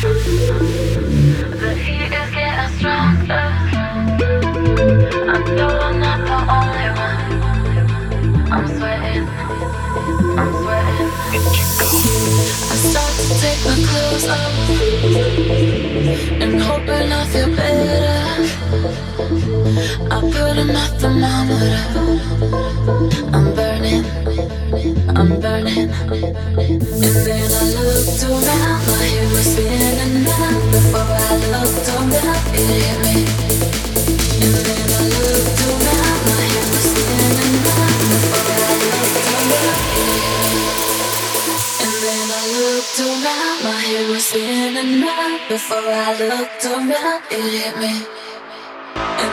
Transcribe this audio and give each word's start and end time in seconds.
I 0.00 0.04
put 20.20 20.58
on 20.58 20.66
my 20.72 20.86
thermometer. 20.98 21.78
I'm 23.34 23.54
burning. 23.54 24.37
I'm 24.70 25.40
burning. 25.40 25.88
And 25.88 26.20
then 27.24 27.48
I 27.48 27.72
looked 27.72 28.22
around, 28.22 28.80
my 28.84 29.00
head 29.00 29.32
was 29.32 29.46
spinning 29.48 30.28
round. 30.28 30.60
Before 30.72 31.08
I 31.08 31.36
looked 31.52 31.88
around, 31.88 32.12
it 32.52 32.68
hit 32.68 32.98
me. 33.00 33.24
And 34.44 34.54
then 34.68 34.88
I 34.92 35.08
looked 35.08 35.60
around, 35.64 36.20
my 36.28 36.44
head 36.52 36.68
was 36.68 36.84
spinning 36.84 37.56
round. 37.64 37.96
Before 38.12 38.52
I 38.52 38.76
looked 38.84 39.28
around, 39.32 39.88
it 39.96 40.12
hit 40.20 40.36
me. 40.36 40.60
And 41.80 41.94
then 42.04 42.28
I 42.28 42.44
looked 42.60 42.98
around, 43.00 43.58
my 43.64 43.72
head 43.88 44.06
was 44.10 44.24
spinning 44.26 45.00
round. 45.00 45.40
Before 45.48 45.80
I 45.80 46.12
looked 46.28 46.64
around, 46.66 47.22
it 47.30 47.44
hit 47.56 47.74
me. 47.80 48.17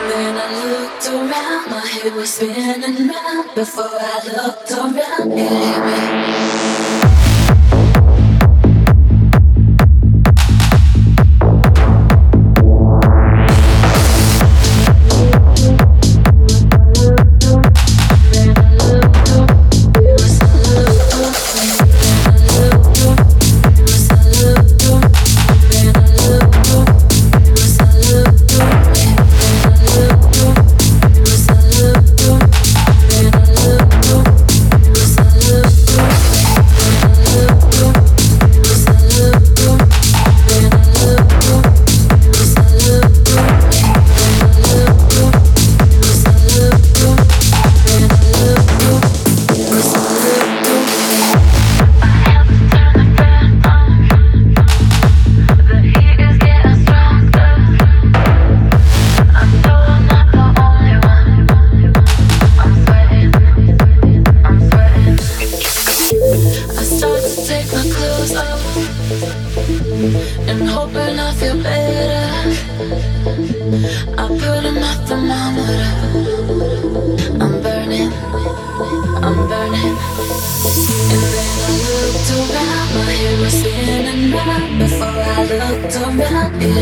Then 0.08 0.36
I 0.38 0.64
looked 0.64 1.06
around, 1.08 1.70
my 1.70 1.84
head 1.84 2.14
was 2.14 2.34
spinning 2.34 3.08
round. 3.08 3.54
Before 3.56 3.84
I 3.90 4.20
looked 4.36 4.70
around, 4.70 5.32
it 5.32 5.50
hit 5.50 6.60
me. 6.60 6.65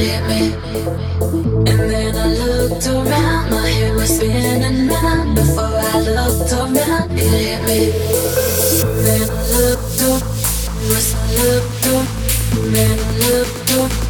And 0.07 1.67
then 1.67 2.15
I 2.15 2.27
looked 2.35 2.87
around, 2.87 3.51
my 3.51 3.69
head 3.69 3.95
was 3.95 4.17
spinning 4.17 4.89
round. 4.89 5.35
Before 5.35 5.65
I 5.65 5.99
looked 6.01 6.53
around, 6.53 7.11
it 7.13 7.21
hit 7.21 7.61
me. 7.65 7.91
Then 9.03 9.31
I 9.31 9.43
looked 9.57 10.03
up, 10.03 10.23
was 10.89 11.15
I 11.15 11.17
looked 11.47 11.87
up, 11.87 12.07
then 12.73 12.99
I 12.99 13.19
looked 13.29 13.71
up, 13.79 14.04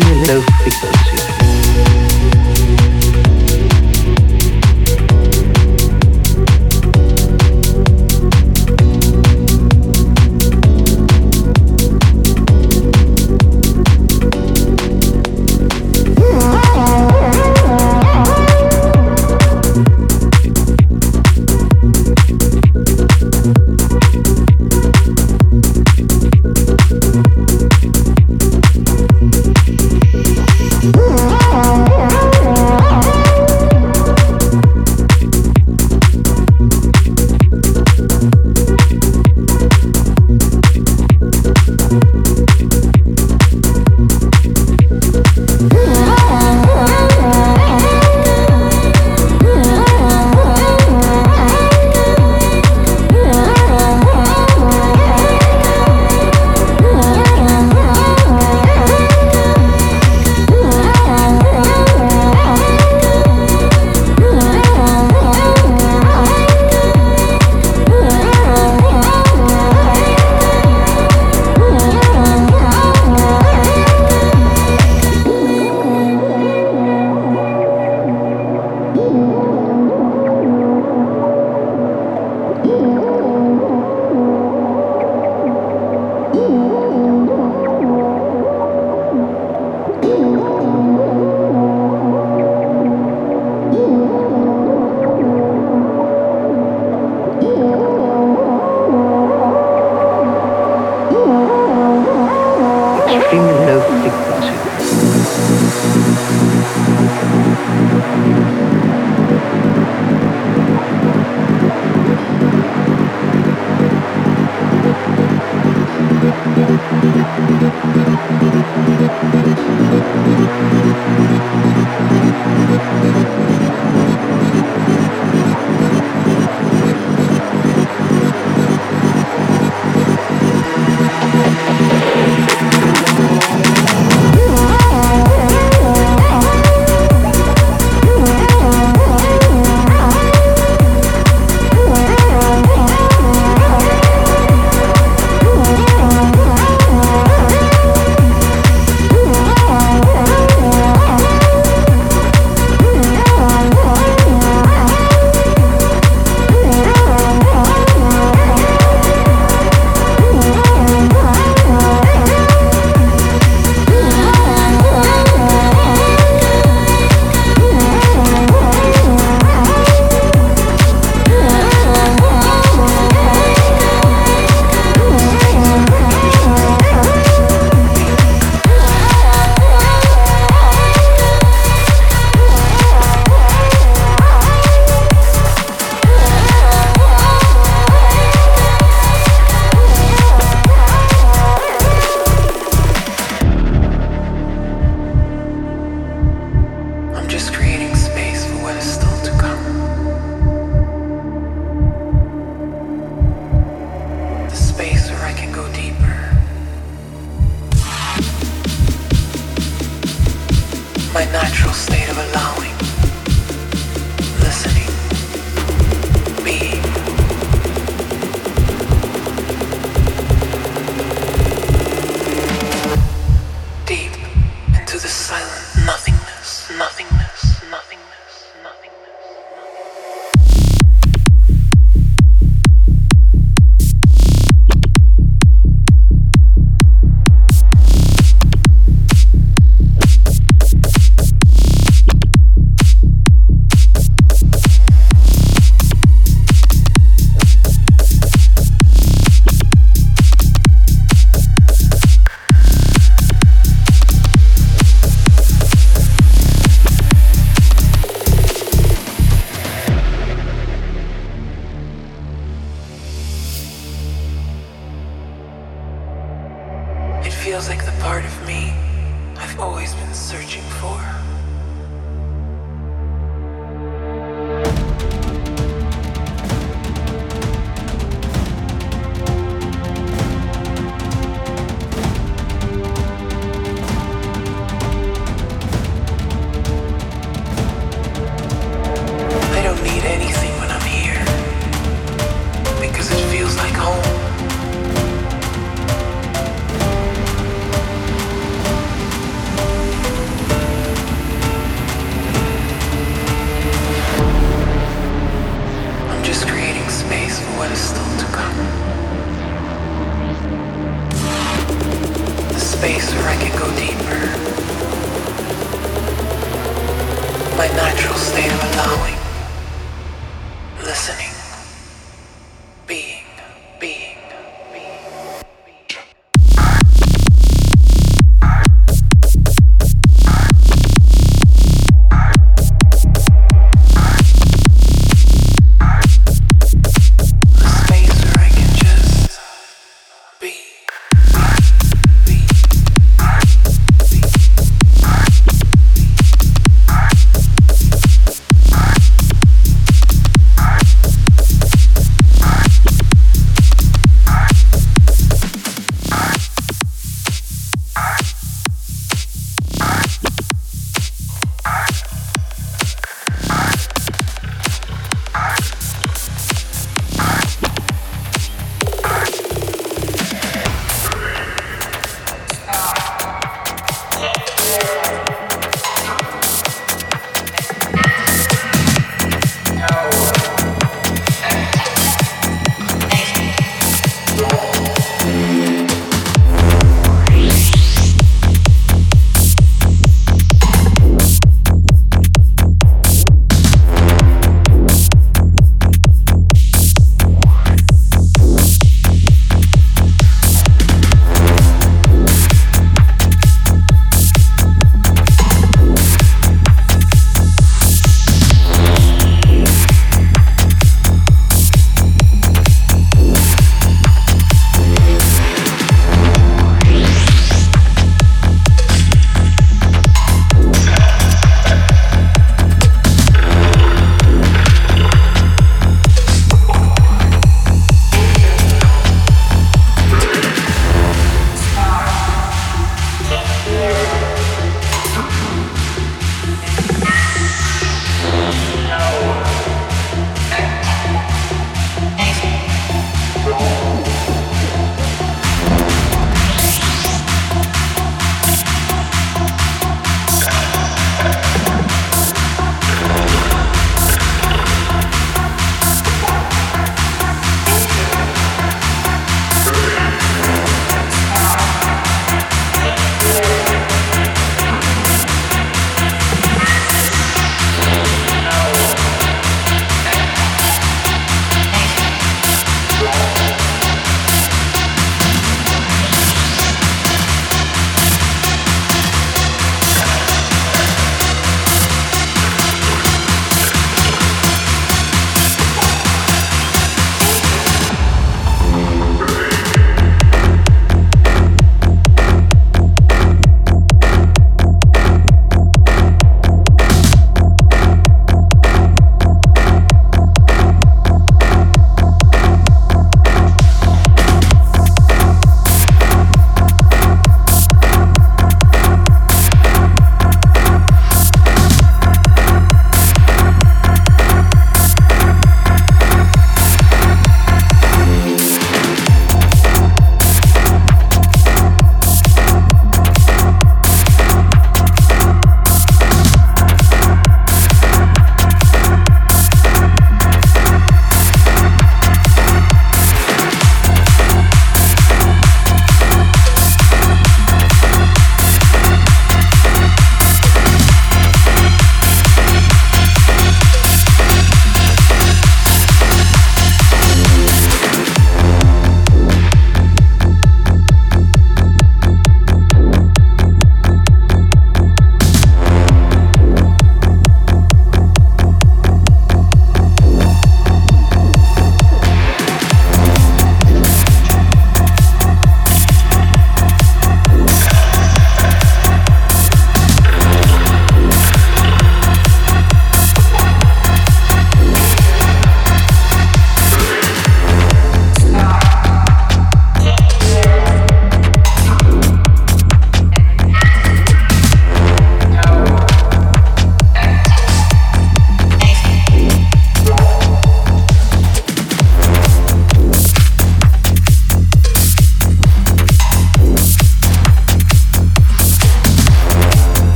feeling 0.00 0.24
low 0.26 0.40
because 0.64 1.03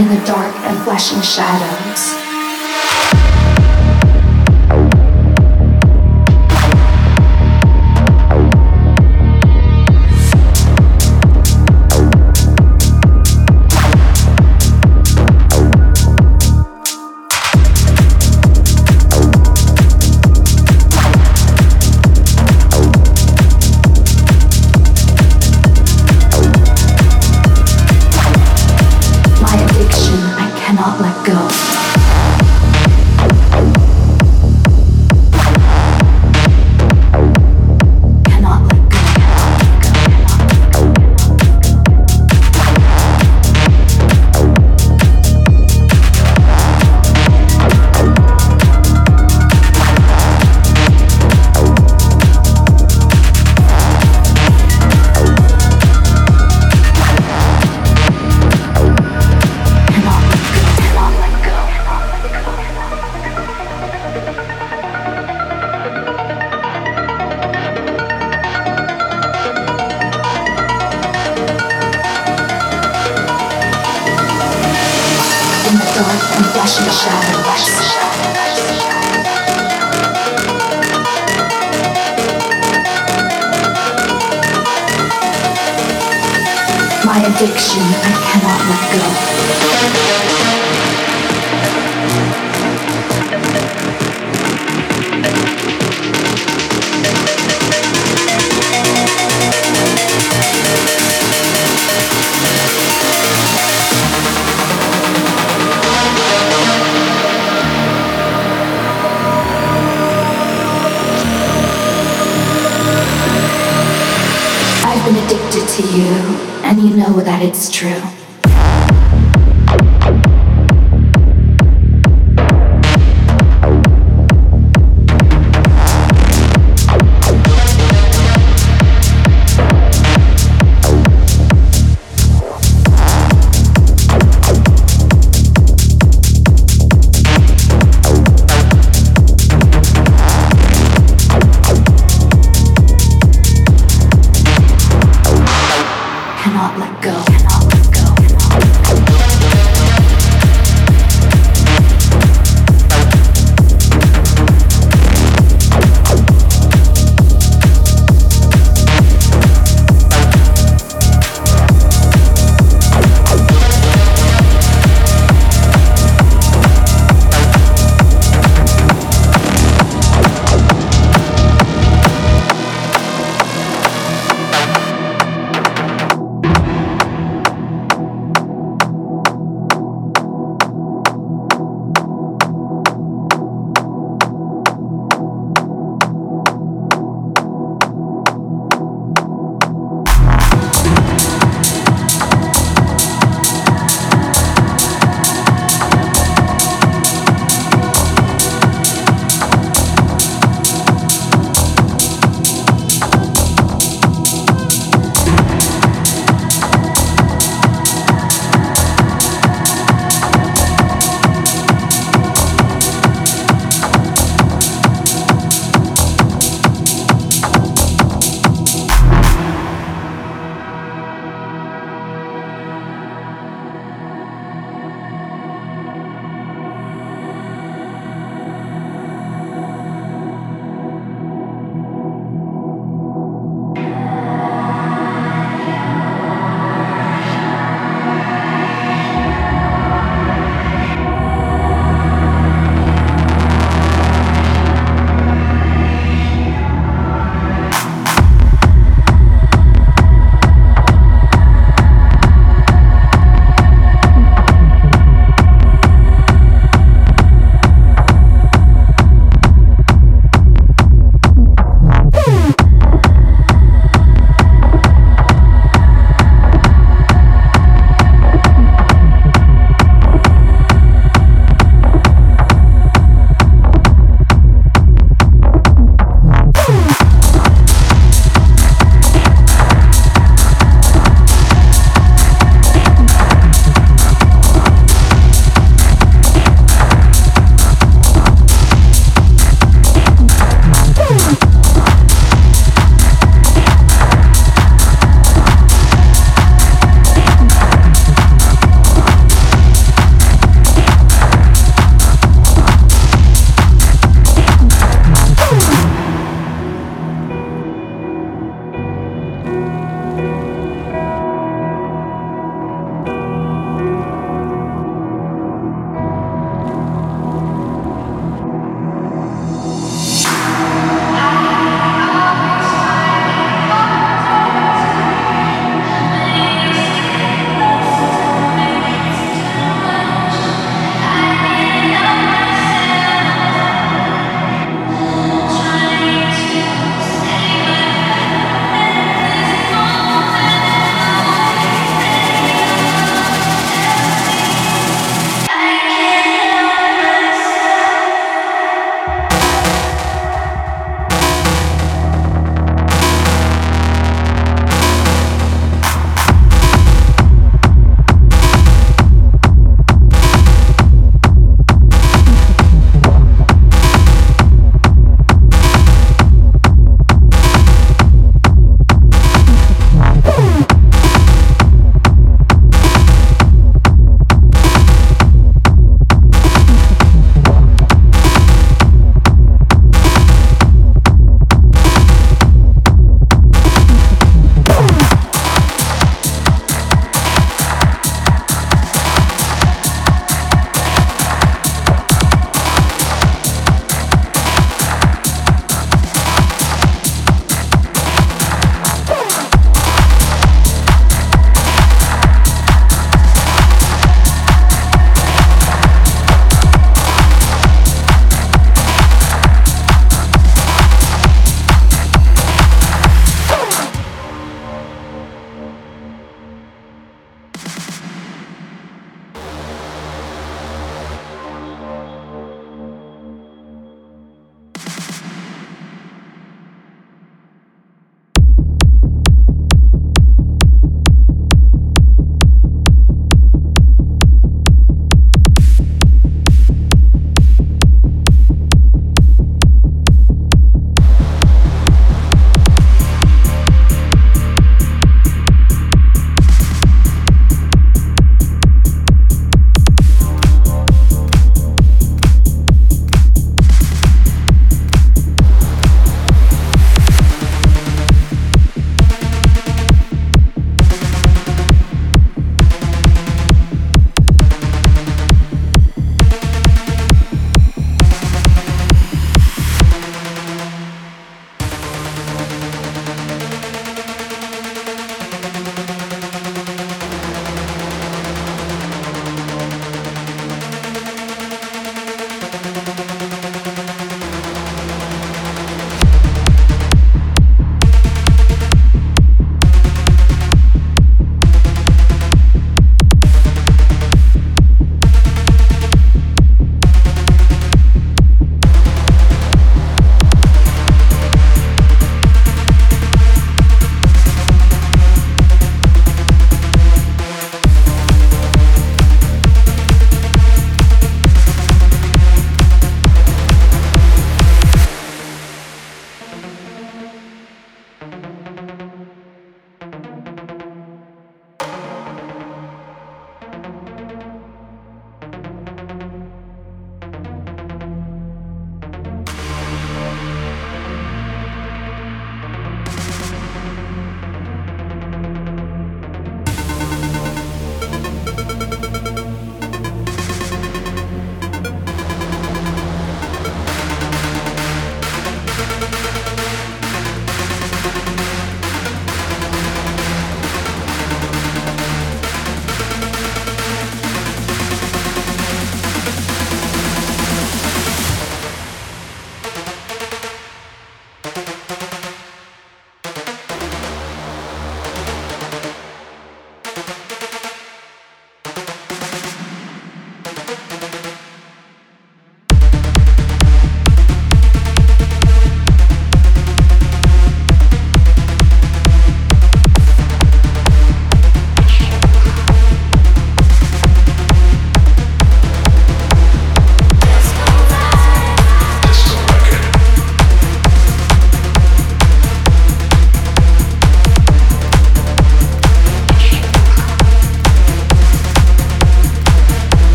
in 0.00 0.08
the 0.08 0.24
dark 0.24 0.56
and 0.64 0.82
flashing 0.82 1.20
shadows. 1.20 2.29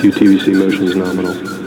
Two 0.00 0.10
TVC 0.10 0.54
motions 0.54 0.96
nominal. 0.96 1.59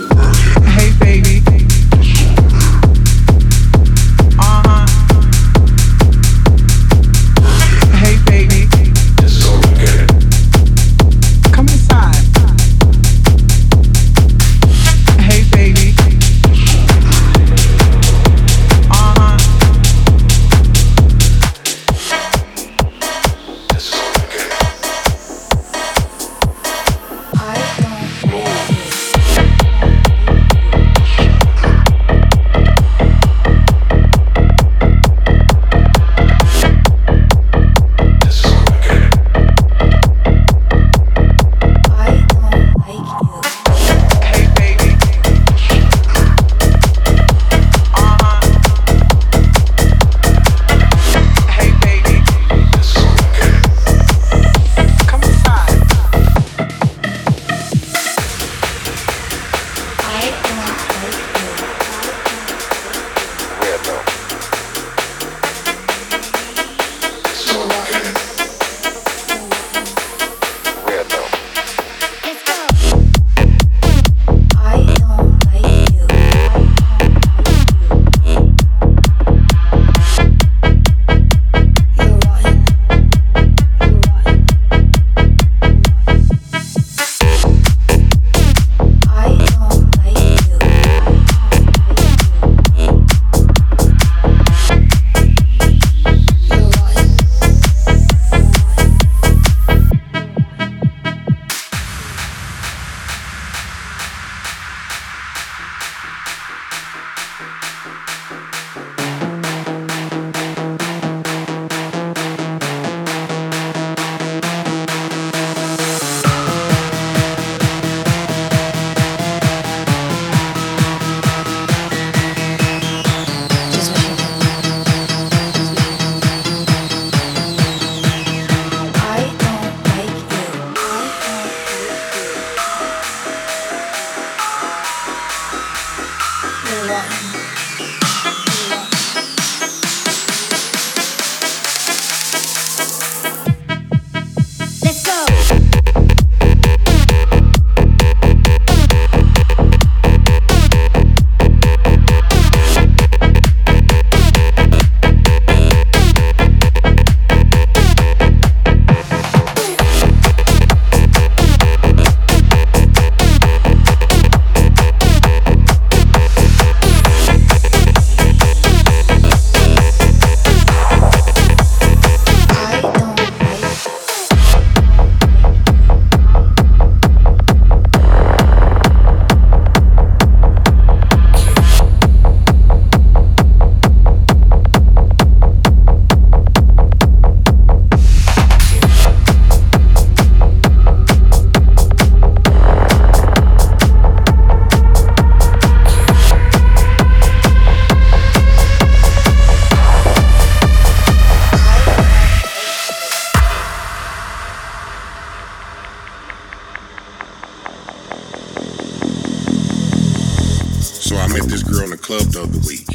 The 212.53 212.61
week. 212.69 212.85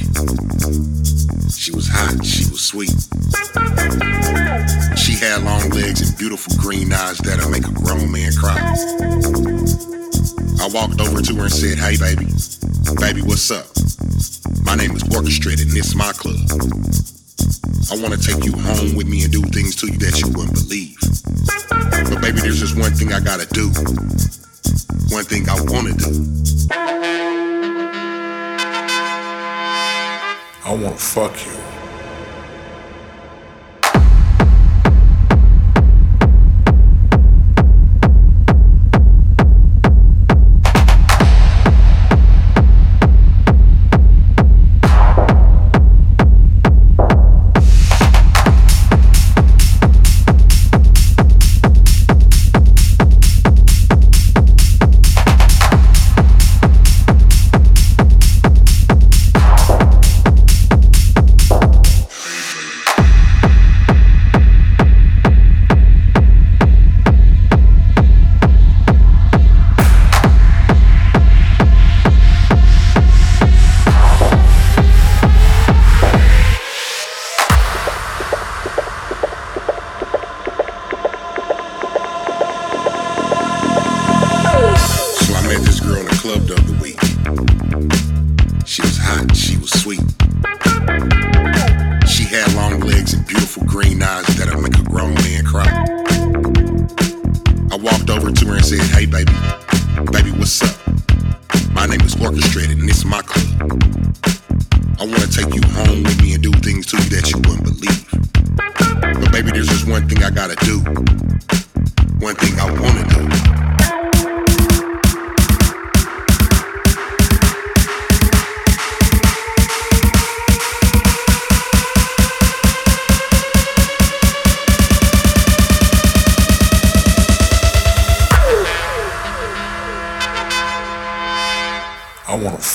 She 1.50 1.74
was 1.74 1.88
hot, 1.90 2.24
she 2.24 2.46
was 2.46 2.62
sweet. 2.62 2.94
She 4.94 5.18
had 5.18 5.42
long 5.42 5.68
legs 5.70 5.98
and 5.98 6.16
beautiful 6.16 6.54
green 6.62 6.92
eyes 6.92 7.18
that'll 7.18 7.50
make 7.50 7.66
a 7.66 7.74
grown 7.74 8.06
man 8.12 8.30
cry. 8.38 8.54
I 10.62 10.70
walked 10.70 11.00
over 11.02 11.18
to 11.20 11.34
her 11.42 11.50
and 11.50 11.52
said, 11.52 11.74
Hey 11.74 11.98
baby, 11.98 12.30
baby, 13.02 13.26
what's 13.26 13.50
up? 13.50 13.66
My 14.62 14.76
name 14.76 14.94
is 14.94 15.02
Orkestrated 15.10 15.66
and 15.66 15.76
it's 15.76 15.98
my 15.98 16.14
club. 16.14 16.38
I 17.90 17.98
want 17.98 18.14
to 18.14 18.20
take 18.22 18.46
you 18.46 18.54
home 18.54 18.94
with 18.94 19.08
me 19.10 19.24
and 19.26 19.32
do 19.32 19.42
things 19.42 19.74
to 19.82 19.90
you 19.90 19.98
that 20.06 20.22
you 20.22 20.30
wouldn't 20.38 20.54
believe. 20.54 20.94
But 22.14 22.22
baby, 22.22 22.46
there's 22.46 22.60
just 22.60 22.78
one 22.78 22.94
thing 22.94 23.12
I 23.12 23.18
gotta 23.18 23.50
do. 23.50 23.74
One 25.10 25.26
thing 25.26 25.50
I 25.50 25.58
wanna 25.66 25.98
do. 25.98 27.47
I 30.64 30.72
want 30.72 30.98
to 30.98 31.04
fuck 31.04 31.46
you. 31.46 31.67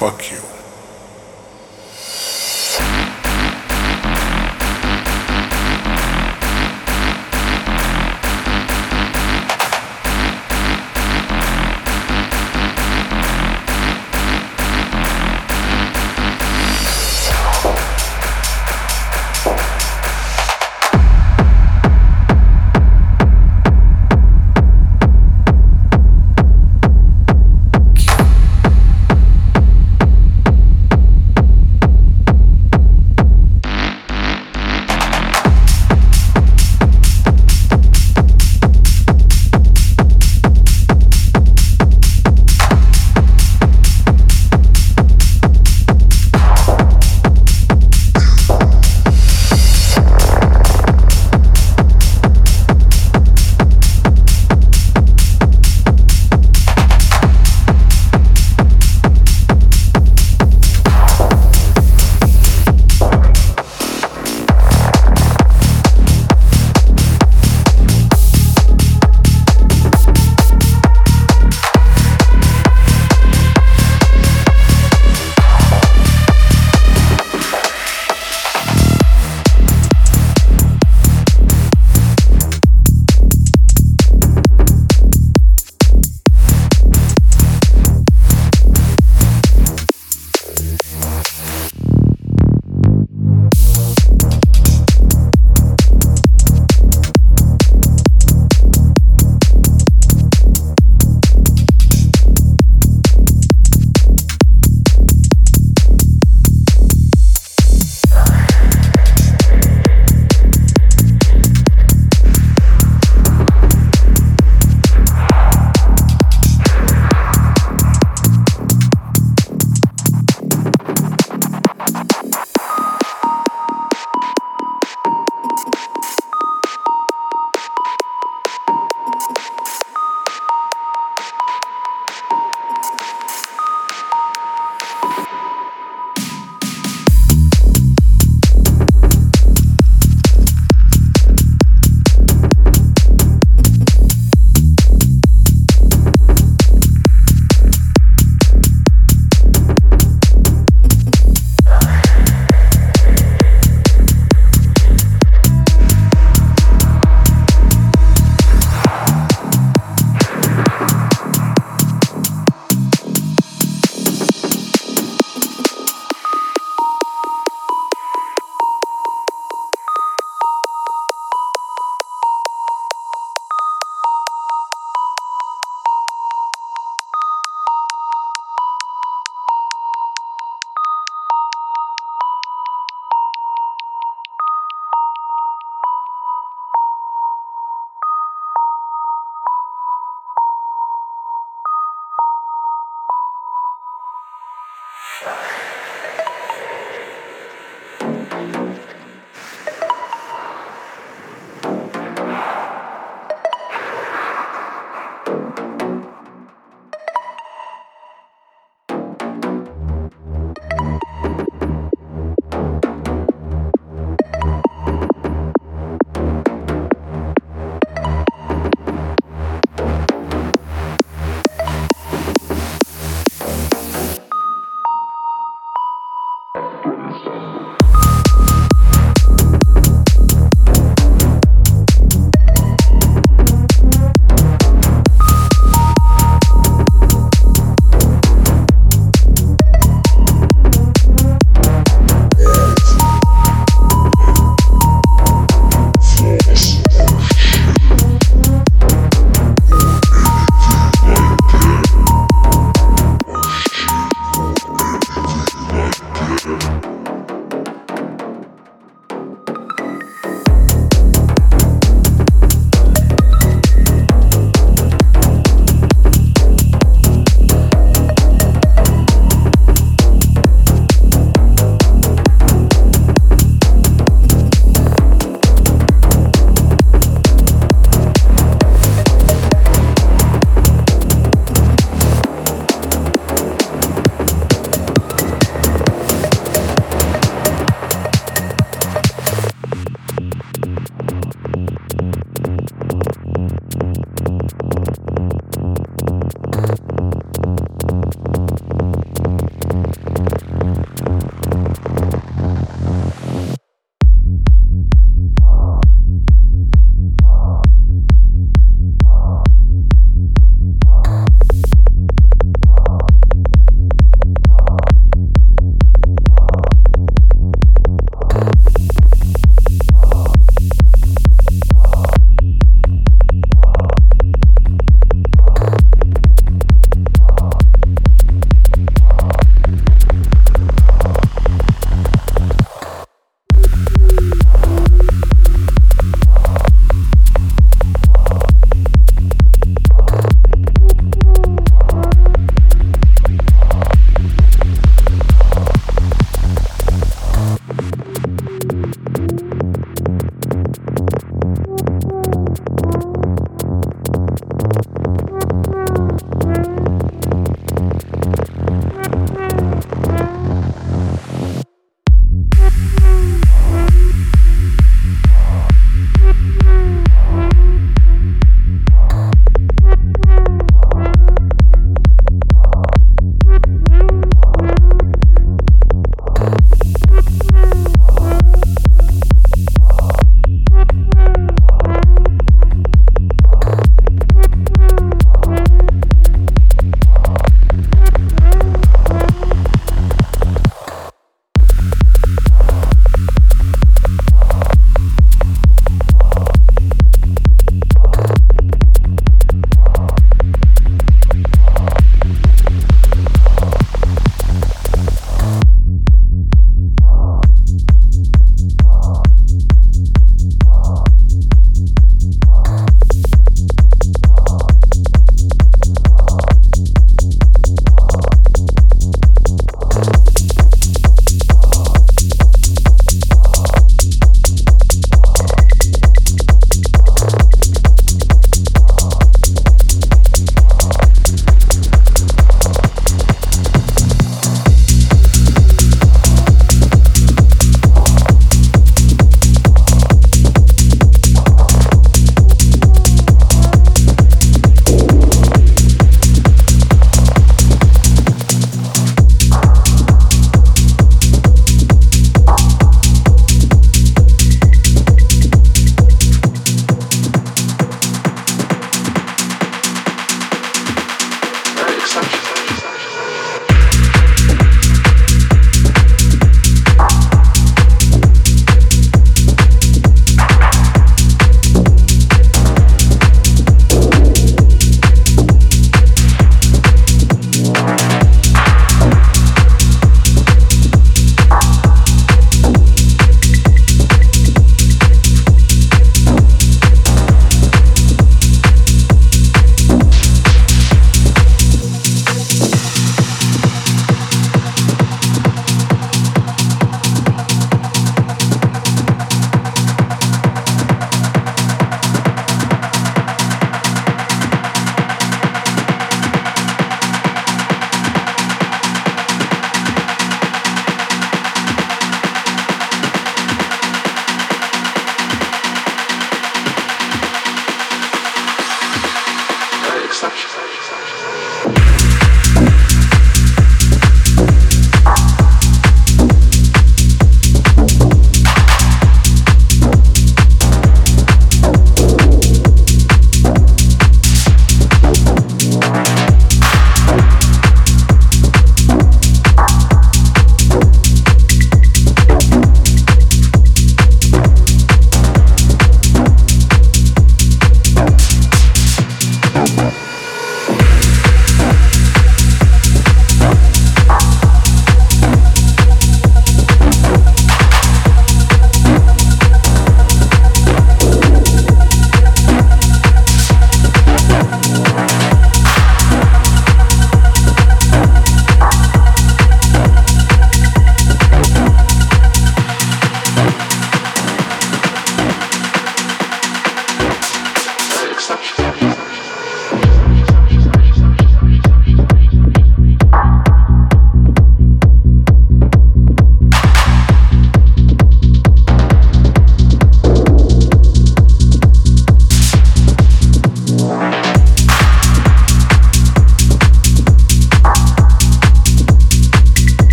Fuck 0.00 0.30
you. 0.32 0.59